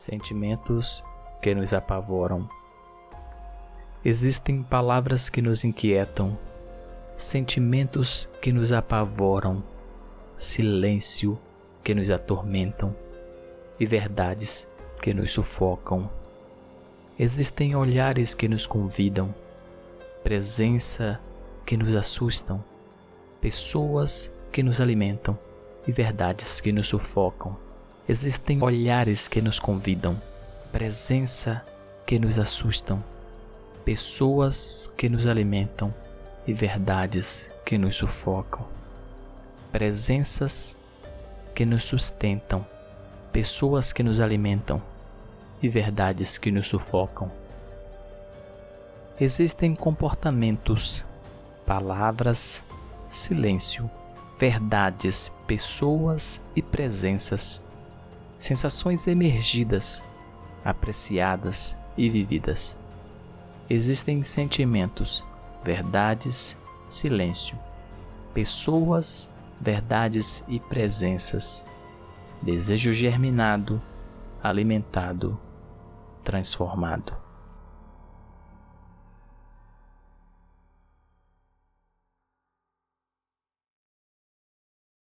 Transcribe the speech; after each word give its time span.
Sentimentos 0.00 1.04
que 1.42 1.54
nos 1.54 1.74
apavoram. 1.74 2.48
Existem 4.02 4.62
palavras 4.62 5.28
que 5.28 5.42
nos 5.42 5.62
inquietam, 5.62 6.38
sentimentos 7.18 8.30
que 8.40 8.50
nos 8.50 8.72
apavoram, 8.72 9.62
silêncio 10.38 11.38
que 11.84 11.94
nos 11.94 12.10
atormentam 12.10 12.96
e 13.78 13.84
verdades 13.84 14.66
que 15.02 15.12
nos 15.12 15.32
sufocam. 15.32 16.10
Existem 17.18 17.76
olhares 17.76 18.34
que 18.34 18.48
nos 18.48 18.66
convidam, 18.66 19.34
presença 20.24 21.20
que 21.66 21.76
nos 21.76 21.94
assustam, 21.94 22.64
pessoas 23.38 24.32
que 24.50 24.62
nos 24.62 24.80
alimentam 24.80 25.38
e 25.86 25.92
verdades 25.92 26.58
que 26.58 26.72
nos 26.72 26.88
sufocam. 26.88 27.69
Existem 28.10 28.60
olhares 28.60 29.28
que 29.28 29.40
nos 29.40 29.60
convidam, 29.60 30.20
presença 30.72 31.64
que 32.04 32.18
nos 32.18 32.40
assustam, 32.40 33.00
pessoas 33.84 34.92
que 34.96 35.08
nos 35.08 35.28
alimentam 35.28 35.94
e 36.44 36.52
verdades 36.52 37.52
que 37.64 37.78
nos 37.78 37.94
sufocam. 37.94 38.66
Presenças 39.70 40.76
que 41.54 41.64
nos 41.64 41.84
sustentam, 41.84 42.66
pessoas 43.32 43.92
que 43.92 44.02
nos 44.02 44.20
alimentam 44.20 44.82
e 45.62 45.68
verdades 45.68 46.36
que 46.36 46.50
nos 46.50 46.66
sufocam. 46.66 47.30
Existem 49.20 49.72
comportamentos, 49.76 51.06
palavras, 51.64 52.60
silêncio, 53.08 53.88
verdades, 54.36 55.30
pessoas 55.46 56.40
e 56.56 56.60
presenças 56.60 57.62
sensações 58.40 59.06
emergidas, 59.06 60.02
apreciadas 60.64 61.76
e 61.96 62.08
vividas. 62.08 62.76
Existem 63.68 64.22
sentimentos, 64.22 65.24
verdades, 65.62 66.56
silêncio, 66.88 67.56
pessoas, 68.32 69.30
verdades 69.60 70.42
e 70.48 70.58
presenças, 70.58 71.66
desejo 72.40 72.94
germinado, 72.94 73.80
alimentado, 74.42 75.38
transformado. 76.24 77.14